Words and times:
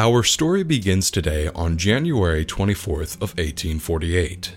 Our 0.00 0.22
story 0.22 0.62
begins 0.62 1.10
today 1.10 1.48
on 1.56 1.76
January 1.76 2.44
24th 2.44 3.16
of 3.16 3.34
1848. 3.36 4.54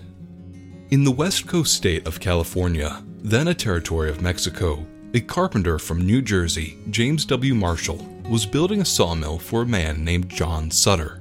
In 0.90 1.02
the 1.02 1.10
west 1.10 1.48
coast 1.48 1.74
state 1.74 2.06
of 2.06 2.20
California, 2.20 3.02
then 3.18 3.48
a 3.48 3.54
territory 3.54 4.08
of 4.08 4.22
Mexico, 4.22 4.86
a 5.14 5.20
carpenter 5.20 5.80
from 5.80 6.06
New 6.06 6.22
Jersey, 6.22 6.78
James 6.90 7.24
W. 7.24 7.56
Marshall, 7.56 8.06
was 8.30 8.46
building 8.46 8.82
a 8.82 8.84
sawmill 8.84 9.36
for 9.36 9.62
a 9.62 9.66
man 9.66 10.04
named 10.04 10.28
John 10.28 10.70
Sutter. 10.70 11.20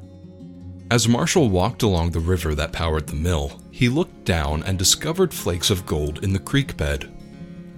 As 0.91 1.07
Marshall 1.07 1.49
walked 1.49 1.81
along 1.81 2.11
the 2.11 2.19
river 2.19 2.53
that 2.53 2.73
powered 2.73 3.07
the 3.07 3.15
mill, 3.15 3.59
he 3.71 3.89
looked 3.89 4.23
down 4.23 4.61
and 4.63 4.77
discovered 4.77 5.33
flakes 5.33 5.71
of 5.71 5.87
gold 5.87 6.23
in 6.23 6.31
the 6.31 6.37
creek 6.37 6.77
bed. 6.77 7.10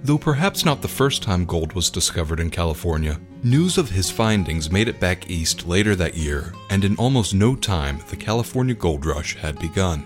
Though 0.03 0.17
perhaps 0.17 0.65
not 0.65 0.81
the 0.81 0.89
first 0.89 1.23
time 1.23 1.45
gold 1.45 1.71
was 1.71 1.89
discovered 1.89 2.41
in 2.41 2.49
California, 2.49 3.21
news 3.41 3.77
of 3.77 3.89
his 3.89 4.11
findings 4.11 4.69
made 4.69 4.89
it 4.89 4.99
back 4.99 5.29
east 5.29 5.65
later 5.65 5.95
that 5.95 6.17
year, 6.17 6.51
and 6.69 6.83
in 6.83 6.97
almost 6.97 7.33
no 7.33 7.55
time, 7.55 7.99
the 8.09 8.17
California 8.17 8.75
gold 8.75 9.05
rush 9.05 9.37
had 9.37 9.57
begun. 9.59 10.03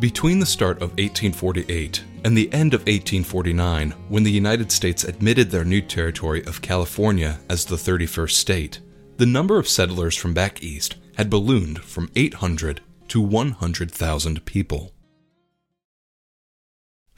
Between 0.00 0.38
the 0.38 0.46
start 0.46 0.78
of 0.78 0.92
1848 0.92 2.02
and 2.24 2.34
the 2.34 2.50
end 2.54 2.72
of 2.72 2.80
1849, 2.80 3.90
when 4.08 4.22
the 4.22 4.30
United 4.30 4.72
States 4.72 5.04
admitted 5.04 5.50
their 5.50 5.64
new 5.64 5.82
territory 5.82 6.42
of 6.46 6.62
California 6.62 7.38
as 7.50 7.66
the 7.66 7.76
31st 7.76 8.30
state, 8.30 8.80
the 9.18 9.26
number 9.26 9.58
of 9.58 9.68
settlers 9.68 10.16
from 10.16 10.32
back 10.32 10.62
east 10.62 10.96
had 11.18 11.28
ballooned 11.28 11.80
from 11.82 12.10
800 12.16 12.80
to 13.08 13.20
100,000 13.20 14.44
people. 14.46 14.91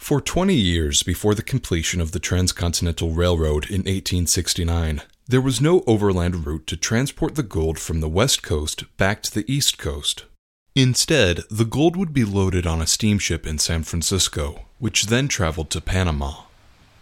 For 0.04 0.20
20 0.20 0.54
years 0.54 1.02
before 1.02 1.34
the 1.34 1.42
completion 1.42 1.98
of 1.98 2.12
the 2.12 2.18
Transcontinental 2.18 3.12
Railroad 3.12 3.70
in 3.70 3.84
1869, 3.84 5.00
there 5.26 5.40
was 5.40 5.62
no 5.62 5.82
overland 5.86 6.46
route 6.46 6.66
to 6.66 6.76
transport 6.76 7.36
the 7.36 7.42
gold 7.42 7.78
from 7.78 8.00
the 8.00 8.08
west 8.10 8.42
coast 8.42 8.84
back 8.98 9.22
to 9.22 9.32
the 9.32 9.50
east 9.50 9.78
coast. 9.78 10.26
Instead, 10.74 11.40
the 11.50 11.64
gold 11.64 11.96
would 11.96 12.12
be 12.12 12.22
loaded 12.22 12.66
on 12.66 12.82
a 12.82 12.86
steamship 12.86 13.46
in 13.46 13.56
San 13.56 13.82
Francisco, 13.82 14.66
which 14.78 15.06
then 15.06 15.26
traveled 15.26 15.70
to 15.70 15.80
Panama. 15.80 16.42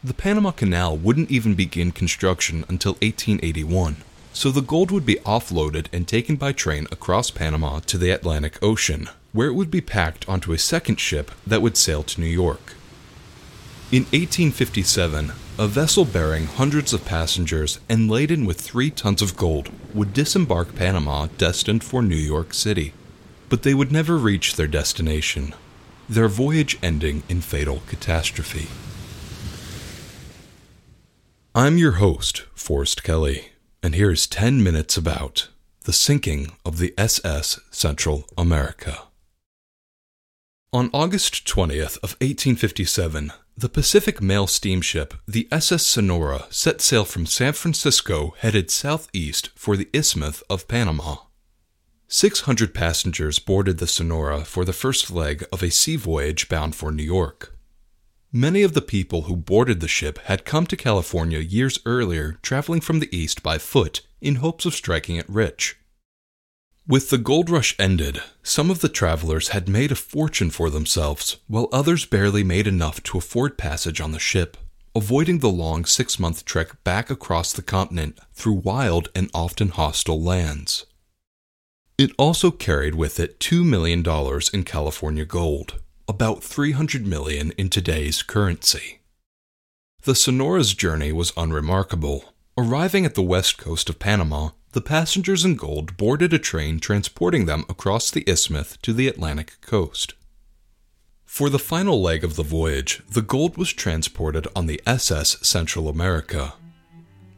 The 0.05 0.15
Panama 0.15 0.53
Canal 0.53 0.97
wouldn't 0.97 1.33
even 1.33 1.57
begin 1.57 1.91
construction 1.91 2.65
until 2.69 2.93
1881, 3.03 3.97
so 4.33 4.53
the 4.53 4.61
gold 4.63 4.93
would 4.93 5.05
be 5.05 5.17
offloaded 5.27 5.87
and 5.93 6.07
taken 6.07 6.37
by 6.37 6.53
train 6.53 6.87
across 6.93 7.33
Panama 7.33 7.81
to 7.81 7.99
the 7.99 8.13
Atlantic 8.13 8.63
Ocean, 8.63 9.09
where 9.33 9.49
it 9.49 9.55
would 9.55 9.73
be 9.73 9.81
packed 9.81 10.25
onto 10.29 10.53
a 10.53 10.57
second 10.57 11.01
ship 11.01 11.33
that 11.45 11.63
would 11.63 11.77
sail 11.77 12.05
to 12.05 12.21
New 12.21 12.29
York. 12.29 12.77
In 13.93 14.05
1857, 14.05 15.33
a 15.59 15.69
vessel 15.69 16.07
bearing 16.07 16.47
hundreds 16.47 16.95
of 16.95 17.05
passengers 17.05 17.79
and 17.91 18.11
laden 18.11 18.47
with 18.47 18.59
three 18.59 18.91
tons 18.91 19.21
of 19.21 19.37
gold 19.37 19.69
would 19.93 20.15
disembark 20.15 20.75
Panama 20.75 21.27
destined 21.37 21.85
for 21.85 22.01
New 22.01 22.17
York 22.17 22.55
City. 22.55 22.95
But 23.51 23.65
they 23.65 23.75
would 23.75 23.93
never 23.93 24.17
reach 24.17 24.57
their 24.57 24.67
destination, 24.67 25.55
their 26.09 26.29
voyage 26.29 26.79
ending 26.83 27.23
in 27.29 27.43
fatal 27.43 27.83
catastrophe. 27.87 28.69
I'm 31.55 31.77
your 31.77 32.01
host, 32.01 32.45
Forrest 32.55 33.05
Kelly, 33.05 33.51
and 33.83 33.95
here's 33.95 34.27
10 34.27 34.63
minutes 34.63 34.97
about 34.97 35.49
the 35.85 35.93
sinking 35.93 36.53
of 36.65 36.79
the 36.79 36.95
SS 36.97 37.61
Central 37.71 38.25
America. 38.39 39.03
On 40.73 40.89
August 40.95 41.45
20th 41.45 41.99
of 41.99 42.17
1857, 42.23 43.35
the 43.57 43.69
Pacific 43.69 44.23
mail 44.23 44.47
steamship, 44.47 45.15
the 45.29 45.47
SS 45.53 45.85
Sonora, 45.85 46.47
set 46.51 46.81
sail 46.81 47.05
from 47.05 47.27
San 47.27 47.53
Francisco 47.53 48.35
headed 48.39 48.71
southeast 48.71 49.51
for 49.55 49.77
the 49.77 49.89
Isthmus 49.93 50.41
of 50.43 50.67
Panama. 50.67 51.17
600 52.09 52.75
passengers 52.75 53.39
boarded 53.39 53.79
the 53.79 53.87
Sonora 53.87 54.45
for 54.45 54.65
the 54.65 54.73
first 54.73 55.11
leg 55.11 55.45
of 55.53 55.63
a 55.63 55.71
sea 55.71 55.97
voyage 55.97 56.49
bound 56.49 56.75
for 56.75 56.91
New 56.91 57.03
York. 57.03 57.57
Many 58.33 58.63
of 58.63 58.73
the 58.73 58.83
people 58.83 59.23
who 59.23 59.37
boarded 59.37 59.81
the 59.81 59.89
ship 59.89 60.19
had 60.25 60.47
come 60.47 60.67
to 60.67 60.77
California 60.77 61.39
years 61.39 61.79
earlier, 61.85 62.39
traveling 62.43 62.81
from 62.81 63.01
the 63.01 63.15
east 63.15 63.43
by 63.43 63.59
foot 63.59 64.01
in 64.21 64.37
hopes 64.37 64.65
of 64.65 64.75
striking 64.75 65.17
it 65.17 65.29
rich. 65.29 65.77
With 66.89 67.11
the 67.11 67.19
gold 67.19 67.49
rush 67.49 67.77
ended, 67.79 68.21
some 68.43 68.69
of 68.69 68.81
the 68.81 68.89
travelers 68.89 69.49
had 69.49 69.69
made 69.69 69.93
a 69.93 69.97
fortune 69.97 70.51
for 70.51 70.69
themselves, 70.69 71.37
while 71.47 71.69
others 71.73 72.05
barely 72.05 72.43
made 72.43 72.67
enough 72.67 73.01
to 73.05 73.19
afford 73.19 73.57
passage 73.57 74.01
on 74.01 74.11
the 74.11 74.19
ship, 74.19 74.57
avoiding 74.93 75.39
the 75.39 75.49
long 75.49 75.85
six 75.85 76.19
month 76.19 76.45
trek 76.45 76.83
back 76.83 77.09
across 77.09 77.53
the 77.53 77.63
continent 77.63 78.19
through 78.35 78.55
wild 78.55 79.11
and 79.15 79.31
often 79.33 79.69
hostile 79.69 80.21
lands. 80.21 80.85
It 81.99 82.11
also 82.19 82.51
carried 82.51 82.97
with 82.97 83.21
it 83.21 83.39
$2 83.39 83.65
million 83.65 84.05
in 84.53 84.65
California 84.65 85.25
gold, 85.25 85.81
about 86.09 86.43
300 86.43 87.07
million 87.07 87.53
in 87.53 87.69
today's 87.69 88.25
currency. 88.25 88.99
The 90.03 90.17
Sonora's 90.17 90.75
journey 90.75 91.13
was 91.13 91.33
unremarkable. 91.37 92.25
Arriving 92.59 93.07
at 93.07 93.15
the 93.15 93.23
west 93.23 93.57
coast 93.57 93.89
of 93.89 94.01
Panama, 94.01 94.51
the 94.73 94.81
passengers 94.81 95.45
in 95.45 95.55
gold 95.55 95.97
boarded 95.97 96.33
a 96.33 96.39
train 96.39 96.81
transporting 96.81 97.47
them 97.47 97.65
across 97.69 98.11
the 98.11 98.25
isthmus 98.29 98.79
to 98.83 98.93
the 98.93 99.09
Atlantic 99.09 99.61
coast. 99.61 100.15
For 101.25 101.49
the 101.49 101.59
final 101.59 102.01
leg 102.01 102.25
of 102.25 102.37
the 102.37 102.43
voyage, 102.43 103.03
the 103.11 103.23
gold 103.23 103.57
was 103.57 103.73
transported 103.73 104.47
on 104.55 104.67
the 104.67 104.83
SS 104.87 105.47
Central 105.47 105.89
America. 105.89 106.55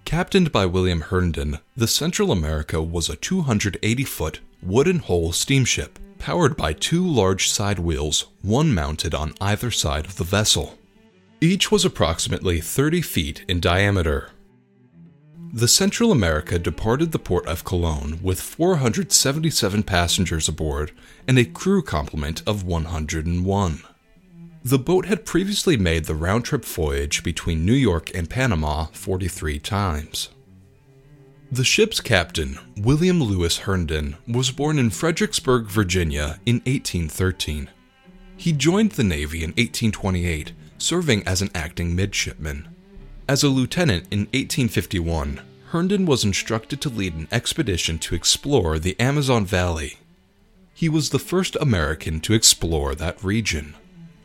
Captained 0.05 0.53
by 0.53 0.67
William 0.67 1.01
Herndon, 1.01 1.59
the 1.77 1.89
Central 1.89 2.31
America 2.31 2.83
was 2.83 3.09
a 3.09 3.17
280 3.17 4.05
foot 4.05 4.41
wooden 4.63 4.99
hull 4.99 5.33
steamship 5.33 5.99
powered 6.19 6.57
by 6.57 6.73
two 6.73 7.07
large 7.07 7.51
side 7.51 7.79
wheels, 7.79 8.27
one 8.43 8.73
mounted 8.75 9.15
on 9.15 9.35
either 9.41 9.71
side 9.71 10.07
of 10.07 10.17
the 10.17 10.25
vessel. 10.25 10.79
Each 11.41 11.71
was 11.71 11.85
approximately 11.85 12.61
30 12.61 13.03
feet 13.03 13.45
in 13.47 13.61
diameter. 13.61 14.31
The 15.57 15.69
Central 15.69 16.11
America 16.11 16.59
departed 16.59 17.13
the 17.13 17.21
port 17.21 17.47
of 17.47 17.65
Colón 17.65 18.21
with 18.21 18.41
477 18.41 19.85
passengers 19.85 20.49
aboard 20.49 20.91
and 21.29 21.39
a 21.39 21.45
crew 21.45 21.81
complement 21.81 22.43
of 22.45 22.65
101. 22.65 23.83
The 24.65 24.79
boat 24.81 25.07
had 25.07 25.25
previously 25.25 25.77
made 25.77 26.07
the 26.07 26.17
round 26.17 26.45
trip 26.45 26.65
voyage 26.65 27.23
between 27.23 27.65
New 27.65 27.73
York 27.73 28.13
and 28.17 28.29
Panama 28.29 28.87
43 28.87 29.61
times. 29.61 30.31
The 31.53 31.63
ship's 31.63 32.01
captain, 32.01 32.59
William 32.77 33.23
Lewis 33.23 33.59
Herndon, 33.59 34.17
was 34.27 34.51
born 34.51 34.77
in 34.77 34.91
Fredericksburg, 34.91 35.67
Virginia 35.67 36.41
in 36.45 36.57
1813. 36.67 37.71
He 38.37 38.51
joined 38.51 38.91
the 38.91 39.05
Navy 39.05 39.45
in 39.45 39.51
1828, 39.51 40.53
serving 40.79 41.25
as 41.29 41.43
an 41.43 41.51
acting 41.55 41.95
midshipman. 41.95 42.75
As 43.27 43.43
a 43.43 43.49
lieutenant 43.49 44.07
in 44.11 44.21
1851, 44.35 45.41
Herndon 45.69 46.05
was 46.05 46.25
instructed 46.25 46.83
to 46.83 46.91
lead 46.91 47.15
an 47.15 47.27
expedition 47.33 47.99
to 48.01 48.15
explore 48.15 48.79
the 48.79 49.01
Amazon 49.01 49.47
Valley. 49.47 49.97
He 50.75 50.91
was 50.91 51.09
the 51.09 51.19
first 51.19 51.57
American 51.59 52.21
to 52.21 52.35
explore 52.35 52.95
that 52.95 53.25
region. 53.25 53.77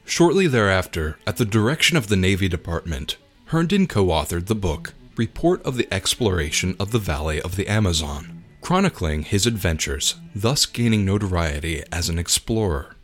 Shortly 0.03 0.47
thereafter, 0.47 1.17
at 1.25 1.37
the 1.37 1.45
direction 1.45 1.95
of 1.95 2.07
the 2.07 2.17
Navy 2.17 2.49
Department, 2.49 3.15
Herndon 3.45 3.87
co 3.87 4.07
authored 4.07 4.47
the 4.47 4.55
book 4.55 4.93
Report 5.16 5.63
of 5.63 5.77
the 5.77 5.91
Exploration 5.93 6.75
of 6.77 6.91
the 6.91 6.99
Valley 6.99 7.41
of 7.41 7.55
the 7.55 7.67
Amazon, 7.67 8.43
chronicling 8.59 9.23
his 9.23 9.45
adventures, 9.45 10.16
thus 10.35 10.66
gaining 10.66 11.05
notoriety 11.05 11.83
as 11.89 12.09
an 12.09 12.19
explorer. 12.19 12.97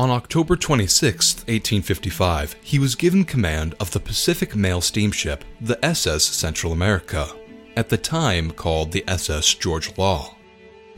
On 0.00 0.08
October 0.08 0.56
26, 0.56 1.34
1855, 1.40 2.56
he 2.62 2.78
was 2.78 2.94
given 2.94 3.22
command 3.22 3.74
of 3.78 3.90
the 3.90 4.00
Pacific 4.00 4.56
Mail 4.56 4.80
steamship, 4.80 5.44
the 5.60 5.84
SS 5.84 6.24
Central 6.24 6.72
America, 6.72 7.28
at 7.76 7.90
the 7.90 7.98
time 7.98 8.50
called 8.50 8.92
the 8.92 9.04
SS 9.06 9.52
George 9.56 9.98
Law. 9.98 10.36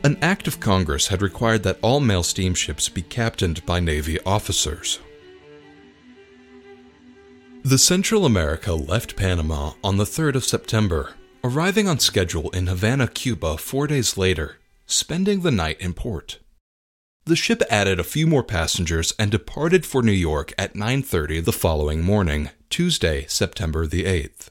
An 0.05 0.17
act 0.21 0.47
of 0.47 0.61
Congress 0.61 1.07
had 1.07 1.21
required 1.21 1.63
that 1.63 1.79
all 1.81 1.99
mail 1.99 2.23
steamships 2.23 2.87
be 2.87 3.01
captained 3.01 3.65
by 3.65 3.81
Navy 3.81 4.21
officers. 4.21 4.99
The 7.63 7.77
Central 7.77 8.25
America 8.25 8.71
left 8.73 9.17
Panama 9.17 9.73
on 9.83 9.97
the 9.97 10.05
3rd 10.05 10.35
of 10.35 10.45
September, 10.45 11.13
arriving 11.43 11.89
on 11.89 11.99
schedule 11.99 12.49
in 12.51 12.67
Havana, 12.67 13.09
Cuba 13.09 13.57
four 13.57 13.85
days 13.85 14.15
later, 14.15 14.59
spending 14.85 15.41
the 15.41 15.51
night 15.51 15.81
in 15.81 15.93
port. 15.93 16.39
The 17.25 17.37
ship 17.37 17.63
added 17.69 18.01
a 18.01 18.03
few 18.03 18.27
more 18.27 18.43
passengers 18.43 19.13
and 19.17 19.31
departed 19.31 19.85
for 19.85 20.03
New 20.03 20.11
York 20.11 20.53
at 20.57 20.75
9:30 20.75 21.39
the 21.39 21.53
following 21.53 22.03
morning, 22.03 22.49
Tuesday, 22.69 23.25
September 23.29 23.87
the 23.87 24.03
8th. 24.03 24.49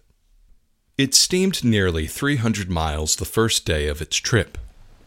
It 0.97 1.15
steamed 1.15 1.63
nearly 1.63 2.07
300 2.07 2.71
miles 2.71 3.17
the 3.17 3.27
first 3.27 3.67
day 3.67 3.89
of 3.89 4.01
its 4.01 4.17
trip. 4.17 4.57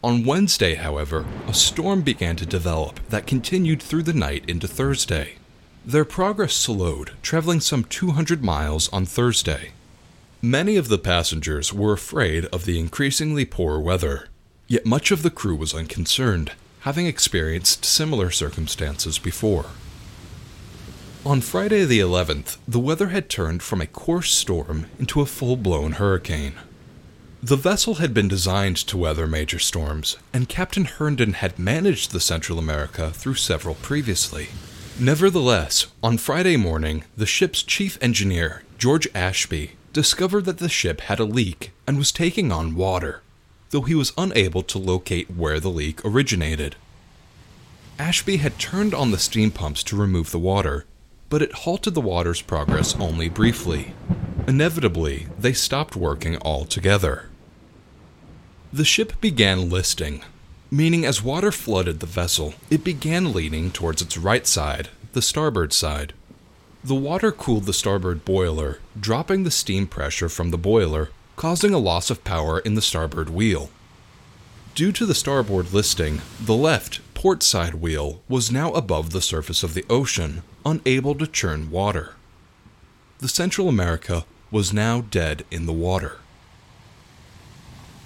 On 0.04 0.24
Wednesday, 0.24 0.76
however, 0.76 1.26
a 1.48 1.54
storm 1.54 2.02
began 2.02 2.36
to 2.36 2.46
develop 2.46 3.00
that 3.08 3.26
continued 3.26 3.82
through 3.82 4.04
the 4.04 4.12
night 4.12 4.44
into 4.46 4.68
Thursday. 4.68 5.34
Their 5.84 6.04
progress 6.04 6.54
slowed, 6.54 7.14
traveling 7.20 7.60
some 7.60 7.82
200 7.82 8.44
miles 8.44 8.88
on 8.90 9.06
Thursday. 9.06 9.72
Many 10.40 10.76
of 10.76 10.86
the 10.86 10.98
passengers 10.98 11.72
were 11.72 11.94
afraid 11.94 12.44
of 12.46 12.64
the 12.64 12.78
increasingly 12.78 13.44
poor 13.44 13.80
weather, 13.80 14.28
yet 14.68 14.86
much 14.86 15.10
of 15.10 15.24
the 15.24 15.30
crew 15.30 15.56
was 15.56 15.74
unconcerned, 15.74 16.52
having 16.86 17.06
experienced 17.06 17.84
similar 17.84 18.30
circumstances 18.30 19.18
before. 19.18 19.66
On 21.24 21.40
Friday 21.40 21.84
the 21.84 21.98
11th, 21.98 22.58
the 22.68 22.78
weather 22.78 23.08
had 23.08 23.28
turned 23.28 23.60
from 23.60 23.80
a 23.80 23.88
coarse 23.88 24.32
storm 24.32 24.86
into 24.96 25.20
a 25.20 25.26
full 25.26 25.56
blown 25.56 25.94
hurricane. 25.94 26.52
The 27.42 27.56
vessel 27.56 27.94
had 27.94 28.14
been 28.14 28.28
designed 28.28 28.76
to 28.76 28.96
weather 28.96 29.26
major 29.26 29.58
storms, 29.58 30.16
and 30.32 30.48
Captain 30.48 30.84
Herndon 30.84 31.32
had 31.32 31.58
managed 31.58 32.12
the 32.12 32.20
Central 32.20 32.56
America 32.56 33.10
through 33.10 33.34
several 33.34 33.74
previously. 33.74 34.50
Nevertheless, 34.96 35.88
on 36.04 36.18
Friday 36.18 36.56
morning, 36.56 37.02
the 37.16 37.26
ship's 37.26 37.64
chief 37.64 37.98
engineer, 38.00 38.62
George 38.78 39.08
Ashby, 39.12 39.72
discovered 39.92 40.44
that 40.44 40.58
the 40.58 40.68
ship 40.68 41.00
had 41.00 41.18
a 41.18 41.24
leak 41.24 41.72
and 41.84 41.98
was 41.98 42.12
taking 42.12 42.52
on 42.52 42.76
water, 42.76 43.22
though 43.70 43.82
he 43.82 43.94
was 43.94 44.12
unable 44.16 44.62
to 44.62 44.78
locate 44.78 45.30
where 45.30 45.60
the 45.60 45.70
leak 45.70 46.04
originated. 46.04 46.76
Ashby 47.98 48.38
had 48.38 48.58
turned 48.58 48.94
on 48.94 49.10
the 49.10 49.18
steam 49.18 49.50
pumps 49.50 49.82
to 49.84 49.96
remove 49.96 50.30
the 50.30 50.38
water, 50.38 50.84
but 51.28 51.42
it 51.42 51.52
halted 51.52 51.94
the 51.94 52.00
water's 52.00 52.42
progress 52.42 52.94
only 52.96 53.28
briefly. 53.28 53.94
Inevitably, 54.46 55.26
they 55.38 55.52
stopped 55.52 55.96
working 55.96 56.38
altogether. 56.42 57.28
The 58.72 58.84
ship 58.84 59.20
began 59.20 59.70
listing, 59.70 60.22
meaning 60.70 61.04
as 61.04 61.22
water 61.22 61.50
flooded 61.50 62.00
the 62.00 62.06
vessel, 62.06 62.54
it 62.70 62.84
began 62.84 63.32
leaning 63.32 63.70
towards 63.70 64.02
its 64.02 64.18
right 64.18 64.46
side, 64.46 64.90
the 65.12 65.22
starboard 65.22 65.72
side. 65.72 66.12
The 66.84 66.94
water 66.94 67.32
cooled 67.32 67.64
the 67.64 67.72
starboard 67.72 68.24
boiler, 68.24 68.78
dropping 68.98 69.42
the 69.42 69.50
steam 69.50 69.86
pressure 69.86 70.28
from 70.28 70.50
the 70.50 70.58
boiler, 70.58 71.10
causing 71.36 71.72
a 71.72 71.78
loss 71.78 72.10
of 72.10 72.24
power 72.24 72.58
in 72.58 72.74
the 72.74 72.82
starboard 72.82 73.30
wheel. 73.30 73.70
Due 74.74 74.92
to 74.92 75.06
the 75.06 75.14
starboard 75.14 75.72
listing, 75.72 76.20
the 76.40 76.54
left, 76.54 77.00
port 77.14 77.42
side 77.42 77.74
wheel 77.74 78.20
was 78.28 78.50
now 78.50 78.72
above 78.72 79.10
the 79.10 79.22
surface 79.22 79.62
of 79.62 79.74
the 79.74 79.84
ocean, 79.88 80.42
unable 80.64 81.14
to 81.14 81.26
churn 81.26 81.70
water. 81.70 82.14
The 83.18 83.28
Central 83.28 83.68
America 83.68 84.24
was 84.50 84.72
now 84.72 85.02
dead 85.02 85.44
in 85.50 85.66
the 85.66 85.72
water. 85.72 86.18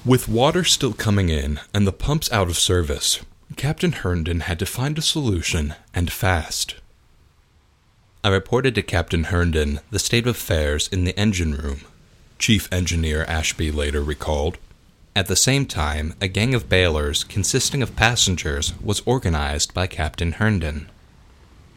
With 0.04 0.28
water 0.28 0.64
still 0.64 0.92
coming 0.92 1.28
in 1.28 1.60
and 1.74 1.86
the 1.86 1.92
pumps 1.92 2.30
out 2.32 2.48
of 2.48 2.56
service, 2.56 3.20
Captain 3.56 3.92
Herndon 3.92 4.40
had 4.40 4.58
to 4.60 4.66
find 4.66 4.96
a 4.96 5.02
solution 5.02 5.74
and 5.92 6.10
fast. 6.10 6.76
I 8.22 8.28
reported 8.28 8.74
to 8.76 8.82
Captain 8.82 9.24
Herndon 9.24 9.80
the 9.90 9.98
state 9.98 10.26
of 10.26 10.36
affairs 10.36 10.88
in 10.88 11.04
the 11.04 11.18
engine 11.18 11.54
room, 11.54 11.80
Chief 12.40 12.72
Engineer 12.72 13.24
Ashby 13.24 13.70
later 13.70 14.02
recalled. 14.02 14.56
At 15.14 15.26
the 15.26 15.36
same 15.36 15.66
time, 15.66 16.14
a 16.22 16.26
gang 16.26 16.54
of 16.54 16.70
bailers 16.70 17.22
consisting 17.22 17.82
of 17.82 17.96
passengers 17.96 18.72
was 18.80 19.02
organized 19.04 19.74
by 19.74 19.86
Captain 19.86 20.32
Herndon. 20.32 20.88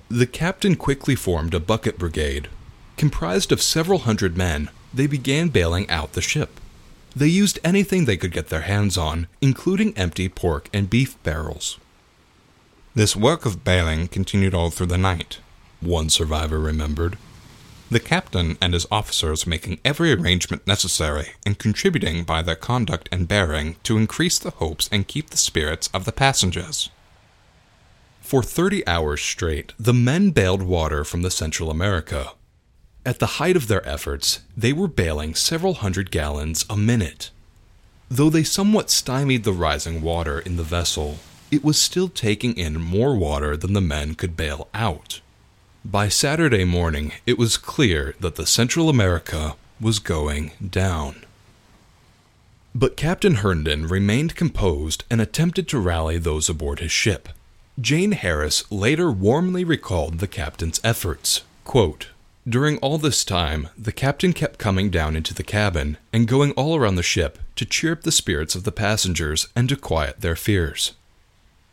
The 0.07 0.25
captain 0.25 0.77
quickly 0.77 1.15
formed 1.15 1.53
a 1.53 1.59
bucket 1.59 1.99
brigade. 1.99 2.47
Comprised 2.95 3.51
of 3.51 3.61
several 3.61 3.99
hundred 3.99 4.37
men, 4.37 4.69
they 4.93 5.05
began 5.05 5.49
bailing 5.49 5.89
out 5.89 6.13
the 6.13 6.21
ship. 6.21 6.61
They 7.13 7.27
used 7.27 7.59
anything 7.61 8.05
they 8.05 8.17
could 8.17 8.31
get 8.31 8.47
their 8.47 8.61
hands 8.61 8.97
on, 8.97 9.27
including 9.41 9.95
empty 9.97 10.29
pork 10.29 10.69
and 10.73 10.89
beef 10.89 11.21
barrels. 11.23 11.77
This 12.95 13.17
work 13.17 13.45
of 13.45 13.65
bailing 13.65 14.07
continued 14.07 14.53
all 14.53 14.69
through 14.69 14.85
the 14.85 14.97
night, 14.97 15.39
one 15.81 16.09
survivor 16.09 16.57
remembered. 16.57 17.17
The 17.91 17.99
captain 17.99 18.57
and 18.59 18.73
his 18.73 18.87
officers 18.89 19.45
making 19.45 19.79
every 19.85 20.11
arrangement 20.11 20.65
necessary 20.65 21.33
and 21.45 21.59
contributing 21.59 22.23
by 22.23 22.41
their 22.41 22.55
conduct 22.55 23.07
and 23.11 23.27
bearing 23.27 23.75
to 23.83 23.97
increase 23.97 24.39
the 24.39 24.51
hopes 24.51 24.89
and 24.91 25.07
keep 25.07 25.29
the 25.29 25.37
spirits 25.37 25.89
of 25.93 26.05
the 26.05 26.11
passengers. 26.11 26.89
For 28.21 28.41
30 28.41 28.87
hours 28.87 29.21
straight, 29.21 29.73
the 29.77 29.93
men 29.93 30.31
bailed 30.31 30.63
water 30.63 31.03
from 31.03 31.21
the 31.21 31.29
Central 31.29 31.69
America. 31.69 32.31
At 33.05 33.19
the 33.19 33.37
height 33.37 33.57
of 33.57 33.67
their 33.67 33.85
efforts, 33.87 34.39
they 34.55 34.71
were 34.71 34.87
bailing 34.87 35.35
several 35.35 35.75
hundred 35.75 36.09
gallons 36.09 36.65
a 36.69 36.77
minute. 36.77 37.31
Though 38.09 38.29
they 38.29 38.43
somewhat 38.43 38.89
stymied 38.89 39.43
the 39.43 39.51
rising 39.51 40.01
water 40.01 40.39
in 40.39 40.55
the 40.55 40.63
vessel, 40.63 41.19
it 41.51 41.63
was 41.63 41.79
still 41.79 42.07
taking 42.07 42.55
in 42.57 42.79
more 42.79 43.15
water 43.15 43.57
than 43.57 43.73
the 43.73 43.81
men 43.81 44.15
could 44.15 44.37
bail 44.37 44.69
out. 44.73 45.19
By 45.85 46.07
Saturday 46.07 46.63
morning, 46.63 47.11
it 47.25 47.37
was 47.37 47.57
clear 47.57 48.15
that 48.21 48.35
the 48.35 48.45
Central 48.45 48.87
America 48.87 49.57
was 49.81 49.99
going 49.99 50.53
down. 50.67 51.25
But 52.73 52.95
Captain 52.95 53.35
Herndon 53.35 53.87
remained 53.87 54.33
composed 54.33 55.03
and 55.09 55.19
attempted 55.19 55.67
to 55.67 55.79
rally 55.79 56.17
those 56.17 56.47
aboard 56.47 56.79
his 56.79 56.93
ship. 56.93 57.27
Jane 57.81 58.13
Harris 58.13 58.63
later 58.71 59.11
warmly 59.11 59.65
recalled 59.65 60.19
the 60.19 60.27
captain's 60.27 60.79
efforts. 60.85 61.41
Quote, 61.65 62.07
During 62.47 62.77
all 62.77 62.97
this 62.97 63.25
time, 63.25 63.67
the 63.77 63.91
captain 63.91 64.31
kept 64.31 64.59
coming 64.59 64.89
down 64.89 65.17
into 65.17 65.33
the 65.33 65.43
cabin 65.43 65.97
and 66.13 66.29
going 66.29 66.53
all 66.53 66.77
around 66.77 66.95
the 66.95 67.03
ship 67.03 67.39
to 67.57 67.65
cheer 67.65 67.91
up 67.91 68.03
the 68.03 68.11
spirits 68.11 68.55
of 68.55 68.63
the 68.63 68.71
passengers 68.71 69.49
and 69.53 69.67
to 69.67 69.75
quiet 69.75 70.21
their 70.21 70.37
fears. 70.37 70.93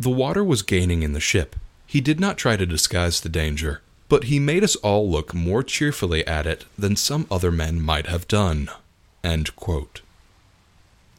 The 0.00 0.10
water 0.10 0.42
was 0.42 0.62
gaining 0.62 1.04
in 1.04 1.12
the 1.12 1.20
ship. 1.20 1.54
He 1.86 2.00
did 2.00 2.18
not 2.18 2.38
try 2.38 2.56
to 2.56 2.66
disguise 2.66 3.20
the 3.20 3.28
danger, 3.28 3.82
but 4.10 4.24
he 4.24 4.38
made 4.40 4.64
us 4.64 4.76
all 4.76 5.08
look 5.08 5.32
more 5.32 5.62
cheerfully 5.62 6.26
at 6.26 6.44
it 6.44 6.66
than 6.76 6.96
some 6.96 7.26
other 7.30 7.50
men 7.52 7.80
might 7.80 8.08
have 8.08 8.28
done. 8.28 8.68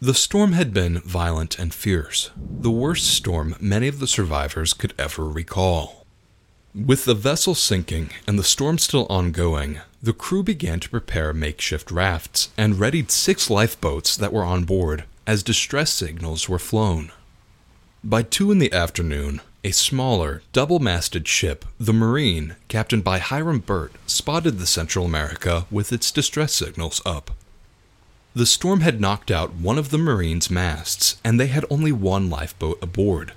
The 0.04 0.14
storm 0.14 0.52
had 0.52 0.74
been 0.74 1.00
violent 1.00 1.58
and 1.58 1.74
fierce, 1.74 2.32
the 2.36 2.70
worst 2.70 3.08
storm 3.08 3.56
many 3.60 3.88
of 3.88 4.00
the 4.00 4.08
survivors 4.08 4.74
could 4.74 4.94
ever 5.00 5.28
recall. 5.28 6.06
With 6.76 7.06
the 7.06 7.14
vessel 7.14 7.56
sinking 7.56 8.10
and 8.28 8.38
the 8.38 8.44
storm 8.44 8.78
still 8.78 9.06
ongoing, 9.10 9.80
the 10.04 10.14
crew 10.14 10.44
began 10.44 10.80
to 10.82 10.90
prepare 10.90 11.34
makeshift 11.34 11.92
rafts 11.92 12.50
and 12.58 12.80
readied 12.80 13.10
six 13.10 13.50
lifeboats 13.50 14.18
that 14.18 14.34
were 14.34 14.44
on 14.44 14.66
board 14.66 15.06
as 15.26 15.44
distress 15.44 15.92
signals 15.94 16.50
were 16.50 16.60
flown. 16.60 17.12
By 18.04 18.24
two 18.24 18.52
in 18.52 18.60
the 18.60 18.74
afternoon, 18.74 19.40
a 19.64 19.72
smaller, 19.72 20.42
double 20.54 20.80
masted 20.80 21.28
ship, 21.28 21.66
the 21.80 21.94
Marine, 21.94 22.56
captained 22.68 23.04
by 23.04 23.20
Hiram 23.20 23.60
Burt, 23.60 23.94
spotted 24.08 24.58
the 24.58 24.66
Central 24.66 25.06
America 25.06 25.66
with 25.70 25.94
its 25.94 26.12
distress 26.12 26.54
signals 26.54 27.02
up. 27.06 27.32
The 28.34 28.46
storm 28.46 28.80
had 28.80 29.02
knocked 29.02 29.30
out 29.30 29.54
one 29.54 29.78
of 29.78 29.90
the 29.90 29.98
Marine's 29.98 30.50
masts, 30.50 31.18
and 31.24 31.40
they 31.40 31.48
had 31.48 31.66
only 31.70 31.92
one 31.92 32.30
lifeboat 32.30 32.82
aboard. 32.82 33.34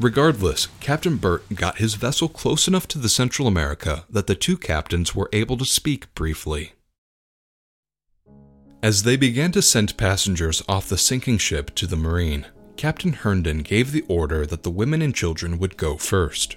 Regardless, 0.00 0.68
Captain 0.80 1.16
Burt 1.16 1.44
got 1.54 1.78
his 1.78 1.94
vessel 1.94 2.28
close 2.28 2.68
enough 2.68 2.86
to 2.88 2.98
the 2.98 3.08
Central 3.08 3.48
America 3.48 4.04
that 4.10 4.26
the 4.26 4.34
two 4.34 4.56
captains 4.56 5.14
were 5.14 5.30
able 5.32 5.56
to 5.56 5.64
speak 5.64 6.12
briefly. 6.14 6.72
As 8.82 9.02
they 9.02 9.16
began 9.16 9.50
to 9.52 9.62
send 9.62 9.96
passengers 9.96 10.62
off 10.68 10.88
the 10.88 10.98
sinking 10.98 11.38
ship 11.38 11.74
to 11.76 11.86
the 11.86 11.96
Marine, 11.96 12.46
Captain 12.78 13.12
Herndon 13.12 13.58
gave 13.58 13.90
the 13.90 14.04
order 14.06 14.46
that 14.46 14.62
the 14.62 14.70
women 14.70 15.02
and 15.02 15.12
children 15.12 15.58
would 15.58 15.76
go 15.76 15.96
first. 15.96 16.56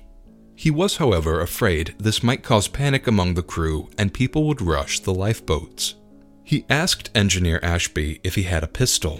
He 0.55 0.69
was, 0.69 0.97
however, 0.97 1.41
afraid 1.41 1.95
this 1.97 2.21
might 2.21 2.43
cause 2.43 2.67
panic 2.67 3.07
among 3.07 3.33
the 3.33 3.41
crew 3.41 3.89
and 3.97 4.13
people 4.13 4.47
would 4.47 4.61
rush 4.61 4.99
the 4.99 5.15
lifeboats. 5.15 5.95
He 6.43 6.63
asked 6.69 7.09
Engineer 7.15 7.59
Ashby 7.63 8.21
if 8.23 8.35
he 8.35 8.43
had 8.43 8.63
a 8.63 8.67
pistol. 8.67 9.19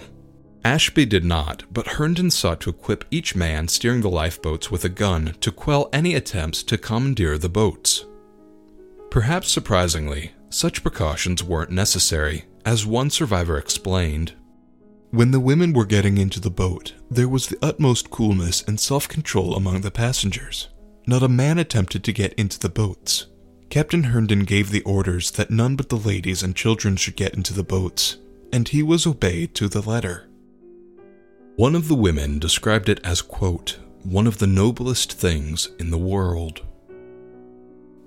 Ashby 0.64 1.04
did 1.04 1.24
not, 1.24 1.64
but 1.72 1.88
Herndon 1.88 2.30
sought 2.30 2.60
to 2.60 2.70
equip 2.70 3.04
each 3.10 3.34
man 3.34 3.66
steering 3.66 4.02
the 4.02 4.08
lifeboats 4.08 4.70
with 4.70 4.84
a 4.84 4.88
gun 4.88 5.34
to 5.40 5.50
quell 5.50 5.88
any 5.92 6.14
attempts 6.14 6.62
to 6.62 6.78
commandeer 6.78 7.36
the 7.36 7.48
boats. 7.48 8.04
Perhaps 9.10 9.50
surprisingly, 9.50 10.30
such 10.50 10.84
precautions 10.84 11.42
weren't 11.42 11.72
necessary, 11.72 12.44
as 12.64 12.86
one 12.86 13.10
survivor 13.10 13.58
explained. 13.58 14.34
When 15.12 15.30
the 15.30 15.40
women 15.40 15.74
were 15.74 15.84
getting 15.84 16.16
into 16.16 16.40
the 16.40 16.48
boat, 16.48 16.94
there 17.10 17.28
was 17.28 17.48
the 17.48 17.58
utmost 17.60 18.08
coolness 18.08 18.62
and 18.62 18.80
self 18.80 19.06
control 19.06 19.54
among 19.54 19.82
the 19.82 19.90
passengers. 19.90 20.68
Not 21.06 21.22
a 21.22 21.28
man 21.28 21.58
attempted 21.58 22.02
to 22.04 22.14
get 22.14 22.32
into 22.32 22.58
the 22.58 22.70
boats. 22.70 23.26
Captain 23.68 24.04
Herndon 24.04 24.44
gave 24.44 24.70
the 24.70 24.80
orders 24.84 25.30
that 25.32 25.50
none 25.50 25.76
but 25.76 25.90
the 25.90 25.98
ladies 25.98 26.42
and 26.42 26.56
children 26.56 26.96
should 26.96 27.14
get 27.14 27.34
into 27.34 27.52
the 27.52 27.62
boats, 27.62 28.16
and 28.54 28.66
he 28.66 28.82
was 28.82 29.06
obeyed 29.06 29.54
to 29.56 29.68
the 29.68 29.82
letter. 29.82 30.30
One 31.56 31.74
of 31.74 31.88
the 31.88 31.94
women 31.94 32.38
described 32.38 32.88
it 32.88 32.98
as, 33.04 33.20
quote, 33.20 33.78
one 34.04 34.26
of 34.26 34.38
the 34.38 34.46
noblest 34.46 35.12
things 35.12 35.68
in 35.78 35.90
the 35.90 35.98
world. 35.98 36.62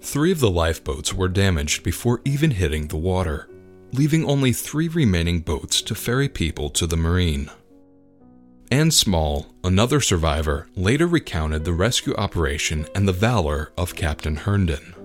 Three 0.01 0.31
of 0.31 0.39
the 0.39 0.49
lifeboats 0.49 1.13
were 1.13 1.27
damaged 1.27 1.83
before 1.83 2.21
even 2.25 2.49
hitting 2.49 2.87
the 2.87 2.97
water, 2.97 3.47
leaving 3.97 4.25
only 4.25 4.51
three 4.51 4.87
remaining 4.87 5.39
boats 5.39 5.81
to 5.81 5.95
ferry 5.95 6.29
people 6.29 6.69
to 6.69 6.85
the 6.85 6.97
marine. 6.97 7.49
Anne 8.71 8.91
Small, 8.91 9.47
another 9.63 10.01
survivor, 10.01 10.67
later 10.75 11.07
recounted 11.07 11.63
the 11.63 11.73
rescue 11.73 12.15
operation 12.15 12.85
and 12.95 13.07
the 13.07 13.13
valor 13.13 13.71
of 13.77 13.95
Captain 13.95 14.35
Herndon. 14.35 14.95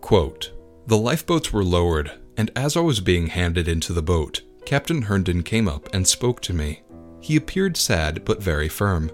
Quote, 0.00 0.52
the 0.86 0.96
lifeboats 0.96 1.52
were 1.52 1.64
lowered, 1.64 2.12
and 2.36 2.50
as 2.54 2.76
I 2.76 2.80
was 2.80 3.00
being 3.00 3.26
handed 3.26 3.66
into 3.66 3.92
the 3.92 4.02
boat, 4.02 4.42
Captain 4.64 5.02
Herndon 5.02 5.42
came 5.42 5.66
up 5.66 5.88
and 5.92 6.06
spoke 6.06 6.40
to 6.42 6.52
me. 6.52 6.82
He 7.20 7.34
appeared 7.34 7.76
sad 7.76 8.24
but 8.24 8.42
very 8.42 8.68
firm. 8.68 9.10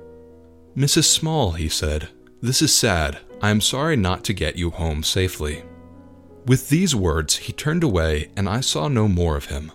Mrs. 0.77 1.05
Small, 1.05 1.53
he 1.53 1.69
said, 1.69 2.09
this 2.43 2.61
is 2.61 2.75
sad. 2.75 3.19
I 3.41 3.51
am 3.51 3.61
sorry 3.61 3.97
not 3.97 4.25
to 4.25 4.33
get 4.33 4.57
you 4.57 4.71
home 4.71 5.05
safely. 5.05 5.63
With 6.47 6.69
these 6.69 6.95
words, 6.95 7.37
he 7.37 7.53
turned 7.53 7.85
away, 7.85 8.31
and 8.37 8.49
I 8.49 8.61
saw 8.61 8.89
no 8.89 9.07
more 9.07 9.37
of 9.37 9.47
him. 9.47 9.71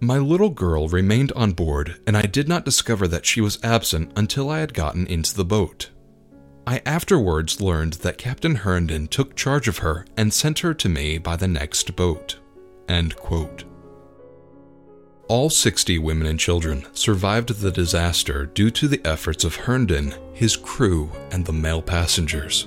My 0.00 0.18
little 0.18 0.50
girl 0.50 0.88
remained 0.88 1.32
on 1.32 1.52
board, 1.52 2.00
and 2.06 2.16
I 2.16 2.22
did 2.22 2.48
not 2.48 2.64
discover 2.64 3.08
that 3.08 3.26
she 3.26 3.40
was 3.40 3.58
absent 3.62 4.12
until 4.16 4.50
I 4.50 4.60
had 4.60 4.74
gotten 4.74 5.06
into 5.06 5.34
the 5.34 5.44
boat. 5.44 5.90
I 6.66 6.82
afterwards 6.86 7.60
learned 7.60 7.94
that 7.94 8.18
Captain 8.18 8.56
Herndon 8.56 9.08
took 9.08 9.34
charge 9.34 9.68
of 9.68 9.78
her 9.78 10.06
and 10.16 10.32
sent 10.32 10.60
her 10.60 10.74
to 10.74 10.88
me 10.88 11.18
by 11.18 11.36
the 11.36 11.48
next 11.48 11.96
boat. 11.96 12.38
All 15.28 15.48
60 15.48 15.98
women 15.98 16.26
and 16.26 16.40
children 16.40 16.84
survived 16.92 17.60
the 17.60 17.70
disaster 17.70 18.46
due 18.46 18.70
to 18.72 18.88
the 18.88 19.00
efforts 19.04 19.44
of 19.44 19.54
Herndon, 19.54 20.14
his 20.34 20.56
crew, 20.56 21.10
and 21.30 21.44
the 21.46 21.52
male 21.52 21.82
passengers. 21.82 22.66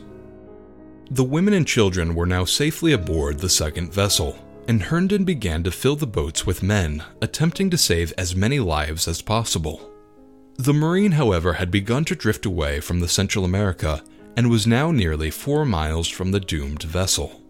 The 1.14 1.24
women 1.24 1.54
and 1.54 1.68
children 1.68 2.16
were 2.16 2.26
now 2.26 2.44
safely 2.44 2.92
aboard 2.92 3.38
the 3.38 3.48
second 3.48 3.94
vessel, 3.94 4.36
and 4.68 4.82
Herndon 4.82 5.26
began 5.26 5.62
to 5.62 5.70
fill 5.70 5.96
the 5.96 6.08
boats 6.08 6.48
with 6.48 6.64
men, 6.64 7.04
attempting 7.22 7.70
to 7.70 7.78
save 7.78 8.12
as 8.18 8.36
many 8.36 8.60
lives 8.60 9.08
as 9.08 9.22
possible. 9.22 9.92
The 10.56 10.74
Marine, 10.74 11.12
however, 11.12 11.54
had 11.54 11.70
begun 11.70 12.04
to 12.06 12.16
drift 12.16 12.48
away 12.48 12.80
from 12.80 13.00
the 13.00 13.08
Central 13.08 13.46
America 13.46 14.04
and 14.36 14.50
was 14.50 14.66
now 14.66 14.90
nearly 14.90 15.30
four 15.30 15.66
miles 15.66 16.08
from 16.08 16.32
the 16.32 16.40
doomed 16.40 16.82
vessel. 16.82 17.44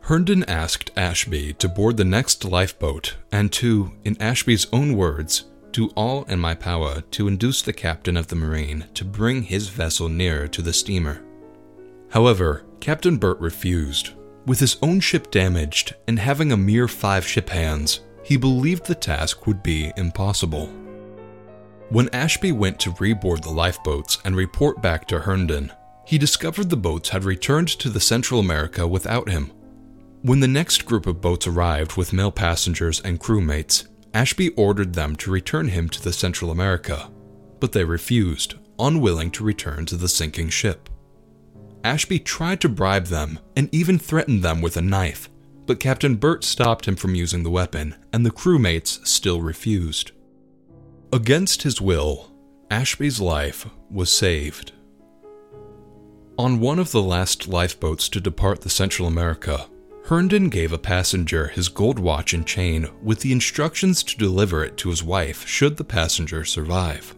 Herndon 0.00 0.44
asked 0.44 0.90
Ashby 0.94 1.54
to 1.54 1.70
board 1.70 1.96
the 1.96 2.04
next 2.04 2.44
lifeboat 2.44 3.16
and 3.32 3.50
to, 3.52 3.92
in 4.04 4.20
Ashby's 4.20 4.66
own 4.70 4.98
words, 4.98 5.44
do 5.70 5.88
all 5.96 6.24
in 6.24 6.38
my 6.38 6.54
power 6.54 7.00
to 7.12 7.26
induce 7.26 7.62
the 7.62 7.72
captain 7.72 8.18
of 8.18 8.26
the 8.26 8.36
Marine 8.36 8.84
to 8.92 9.02
bring 9.06 9.44
his 9.44 9.68
vessel 9.68 10.10
nearer 10.10 10.46
to 10.48 10.60
the 10.60 10.74
steamer. 10.74 11.22
However, 12.10 12.66
Captain 12.82 13.16
Burt 13.16 13.38
refused. 13.38 14.10
With 14.44 14.58
his 14.58 14.76
own 14.82 14.98
ship 14.98 15.30
damaged 15.30 15.94
and 16.08 16.18
having 16.18 16.50
a 16.50 16.56
mere 16.56 16.88
five 16.88 17.24
ship 17.24 17.48
hands, 17.48 18.00
he 18.24 18.36
believed 18.36 18.86
the 18.86 18.94
task 18.96 19.46
would 19.46 19.62
be 19.62 19.92
impossible. 19.96 20.66
When 21.90 22.12
Ashby 22.12 22.50
went 22.50 22.80
to 22.80 22.90
reboard 22.94 23.42
the 23.42 23.50
lifeboats 23.50 24.18
and 24.24 24.34
report 24.34 24.82
back 24.82 25.06
to 25.06 25.20
Herndon, 25.20 25.70
he 26.04 26.18
discovered 26.18 26.70
the 26.70 26.76
boats 26.76 27.10
had 27.10 27.22
returned 27.22 27.68
to 27.68 27.88
the 27.88 28.00
Central 28.00 28.40
America 28.40 28.84
without 28.84 29.28
him. 29.28 29.52
When 30.22 30.40
the 30.40 30.48
next 30.48 30.84
group 30.84 31.06
of 31.06 31.20
boats 31.20 31.46
arrived 31.46 31.96
with 31.96 32.12
male 32.12 32.32
passengers 32.32 32.98
and 33.02 33.20
crewmates, 33.20 33.86
Ashby 34.12 34.48
ordered 34.56 34.94
them 34.94 35.14
to 35.18 35.30
return 35.30 35.68
him 35.68 35.88
to 35.90 36.02
the 36.02 36.12
Central 36.12 36.50
America, 36.50 37.12
but 37.60 37.70
they 37.70 37.84
refused, 37.84 38.56
unwilling 38.80 39.30
to 39.30 39.44
return 39.44 39.86
to 39.86 39.96
the 39.96 40.08
sinking 40.08 40.48
ship. 40.48 40.88
Ashby 41.84 42.18
tried 42.18 42.60
to 42.60 42.68
bribe 42.68 43.06
them 43.06 43.38
and 43.56 43.68
even 43.72 43.98
threatened 43.98 44.42
them 44.42 44.60
with 44.60 44.76
a 44.76 44.82
knife, 44.82 45.28
but 45.66 45.80
Captain 45.80 46.16
Burt 46.16 46.44
stopped 46.44 46.86
him 46.86 46.96
from 46.96 47.14
using 47.14 47.42
the 47.42 47.50
weapon, 47.50 47.94
and 48.12 48.24
the 48.24 48.30
crewmates 48.30 49.06
still 49.06 49.40
refused. 49.40 50.12
Against 51.12 51.62
his 51.62 51.80
will, 51.80 52.32
Ashby's 52.70 53.20
life 53.20 53.68
was 53.90 54.10
saved. 54.10 54.72
On 56.38 56.60
one 56.60 56.78
of 56.78 56.92
the 56.92 57.02
last 57.02 57.46
lifeboats 57.46 58.08
to 58.08 58.20
depart 58.20 58.62
the 58.62 58.70
Central 58.70 59.06
America, 59.06 59.66
Herndon 60.04 60.48
gave 60.48 60.72
a 60.72 60.78
passenger 60.78 61.48
his 61.48 61.68
gold 61.68 61.98
watch 61.98 62.32
and 62.32 62.46
chain 62.46 62.88
with 63.02 63.20
the 63.20 63.30
instructions 63.32 64.02
to 64.02 64.18
deliver 64.18 64.64
it 64.64 64.76
to 64.78 64.88
his 64.88 65.02
wife 65.02 65.46
should 65.46 65.76
the 65.76 65.84
passenger 65.84 66.44
survive. 66.44 67.14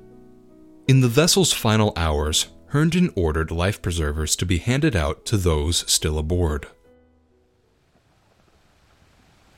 In 0.86 1.00
the 1.00 1.08
vessel's 1.08 1.52
final 1.52 1.92
hours, 1.96 2.48
Herndon 2.74 3.12
ordered 3.14 3.52
life 3.52 3.80
preservers 3.80 4.34
to 4.34 4.44
be 4.44 4.58
handed 4.58 4.96
out 4.96 5.24
to 5.26 5.36
those 5.36 5.88
still 5.88 6.18
aboard. 6.18 6.66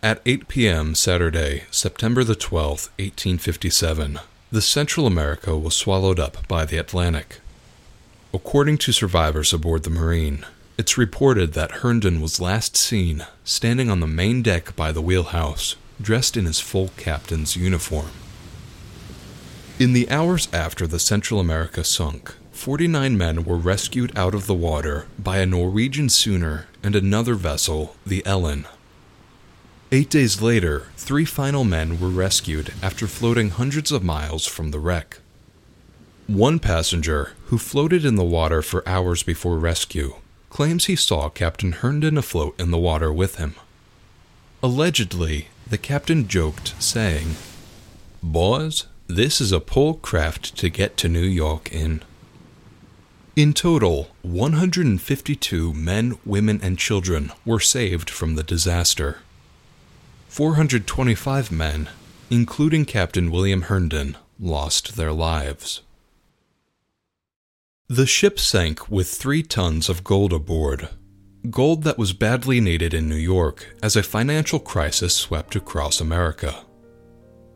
At 0.03 0.21
8 0.27 0.49
p.m. 0.49 0.95
Saturday, 0.95 1.65
September 1.71 2.25
the 2.25 2.35
12th, 2.35 2.91
1857, 2.99 4.21
the 4.53 4.61
Central 4.61 5.07
America 5.07 5.57
was 5.57 5.75
swallowed 5.75 6.21
up 6.21 6.47
by 6.47 6.67
the 6.67 6.77
Atlantic. 6.77 7.41
According 8.35 8.77
to 8.79 8.93
survivors 8.93 9.55
aboard 9.55 9.85
the 9.85 9.91
Marine, 9.91 10.45
it's 10.77 10.99
reported 10.99 11.55
that 11.55 11.81
Herndon 11.81 12.21
was 12.21 12.39
last 12.39 12.77
seen 12.77 13.25
standing 13.45 13.89
on 13.89 14.01
the 14.01 14.07
main 14.07 14.43
deck 14.43 14.77
by 14.77 14.93
the 14.93 15.01
wheelhouse, 15.01 15.77
dressed 16.03 16.37
in 16.37 16.45
his 16.45 16.61
full 16.61 16.91
captain's 16.99 17.57
uniform. 17.57 18.11
In 19.79 19.95
the 19.95 20.11
hours 20.11 20.49
after 20.53 20.87
the 20.87 20.99
Central 20.99 21.41
America 21.41 21.83
sunk, 21.83 22.35
49 22.57 23.19
men 23.19 23.45
were 23.45 23.59
rescued 23.59 24.17
out 24.17 24.35
of 24.35 24.47
the 24.47 24.55
water 24.55 25.07
by 25.19 25.39
a 25.39 25.47
Norwegian 25.47 26.09
schooner 26.09 26.67
and 26.83 26.97
another 26.97 27.35
vessel, 27.35 27.95
the 28.05 28.25
Ellen. 28.25 28.67
Eight 29.93 30.09
days 30.09 30.41
later, 30.41 30.89
three 30.97 31.27
final 31.27 31.65
men 31.65 32.01
were 32.01 32.09
rescued 32.09 32.73
after 32.83 33.07
floating 33.07 33.51
hundreds 33.51 33.93
of 33.93 34.03
miles 34.03 34.47
from 34.47 34.71
the 34.71 34.81
wreck. 34.81 35.19
One 36.27 36.59
passenger, 36.59 37.35
who 37.49 37.59
floated 37.59 38.05
in 38.05 38.17
the 38.17 38.25
water 38.25 38.63
for 38.63 38.89
hours 38.89 39.23
before 39.23 39.59
rescue, 39.59 40.17
claims 40.49 40.87
he 40.87 40.97
saw 40.97 41.29
Captain 41.29 41.73
Herndon 41.73 42.17
afloat 42.19 42.59
in 42.59 42.71
the 42.71 42.79
water 42.79 43.13
with 43.13 43.37
him. 43.37 43.55
Allegedly, 44.63 45.49
the 45.69 45.79
captain 45.79 46.27
joked, 46.27 46.75
saying, 46.83 47.37
Boys, 48.23 48.87
this 49.07 49.41
is 49.41 49.53
a 49.53 49.61
poor 49.61 49.95
craft 49.95 50.57
to 50.57 50.71
get 50.71 50.97
to 50.97 51.09
New 51.09 51.21
York 51.21 51.71
in. 51.71 52.03
In 53.37 53.53
total, 53.53 54.09
152 54.23 55.75
men, 55.75 56.19
women, 56.25 56.59
and 56.63 56.79
children 56.79 57.31
were 57.45 57.61
saved 57.61 58.09
from 58.09 58.35
the 58.35 58.43
disaster. 58.43 59.19
425 60.29 61.53
men, 61.53 61.91
including 62.31 62.87
Captain 62.87 63.31
William 63.31 63.63
Herndon, 63.63 64.17
lost 64.41 64.97
their 64.97 65.13
lives. 65.13 65.83
The 67.89 68.07
ship 68.07 68.39
sank 68.39 68.91
with 68.91 69.09
three 69.09 69.43
tons 69.43 69.91
of 69.91 70.03
gold 70.03 70.33
aboard. 70.33 70.89
Gold 71.51 71.83
that 71.83 71.99
was 71.99 72.15
badly 72.15 72.59
needed 72.59 72.95
in 72.95 73.07
New 73.07 73.17
York 73.17 73.77
as 73.83 73.97
a 73.97 74.03
financial 74.03 74.59
crisis 74.59 75.15
swept 75.15 75.55
across 75.55 76.01
America. 76.01 76.66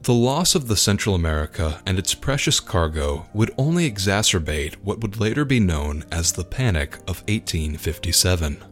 The 0.02 0.14
loss 0.14 0.54
of 0.54 0.66
the 0.66 0.78
Central 0.78 1.14
America 1.14 1.82
and 1.84 1.98
its 1.98 2.14
precious 2.14 2.58
cargo 2.58 3.26
would 3.34 3.52
only 3.58 3.90
exacerbate 3.90 4.76
what 4.76 5.00
would 5.00 5.20
later 5.20 5.44
be 5.44 5.60
known 5.60 6.04
as 6.10 6.32
the 6.32 6.44
Panic 6.44 6.96
of 7.00 7.20
1857. 7.28 8.64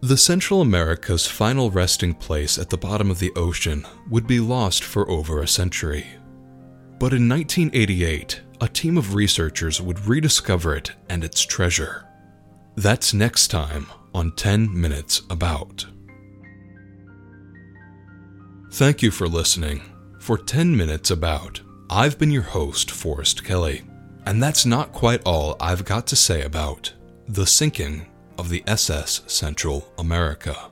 The 0.00 0.16
Central 0.16 0.62
America's 0.62 1.26
final 1.26 1.70
resting 1.70 2.14
place 2.14 2.58
at 2.58 2.70
the 2.70 2.78
bottom 2.78 3.10
of 3.10 3.18
the 3.18 3.32
ocean 3.36 3.86
would 4.08 4.26
be 4.26 4.40
lost 4.40 4.82
for 4.82 5.08
over 5.10 5.42
a 5.42 5.46
century. 5.46 6.06
But 6.98 7.12
in 7.12 7.28
1988, 7.28 8.40
a 8.62 8.68
team 8.68 8.96
of 8.96 9.14
researchers 9.14 9.78
would 9.80 10.06
rediscover 10.06 10.74
it 10.74 10.92
and 11.10 11.22
its 11.22 11.42
treasure. 11.42 12.08
That's 12.76 13.12
next 13.12 13.48
time 13.48 13.88
on 14.14 14.32
10 14.36 14.80
Minutes 14.80 15.20
About. 15.28 15.84
Thank 18.72 19.02
you 19.02 19.10
for 19.10 19.28
listening. 19.28 19.82
For 20.18 20.38
10 20.38 20.74
Minutes 20.74 21.10
About, 21.10 21.60
I've 21.90 22.18
been 22.18 22.30
your 22.30 22.40
host, 22.40 22.90
Forrest 22.90 23.44
Kelly, 23.44 23.82
and 24.24 24.42
that's 24.42 24.64
not 24.64 24.94
quite 24.94 25.20
all 25.26 25.58
I've 25.60 25.84
got 25.84 26.06
to 26.06 26.16
say 26.16 26.40
about 26.40 26.90
the 27.28 27.46
sinking 27.46 28.06
of 28.38 28.48
the 28.48 28.64
SS 28.66 29.24
Central 29.26 29.92
America. 29.98 30.71